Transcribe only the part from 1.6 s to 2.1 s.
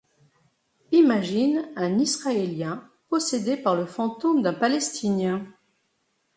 un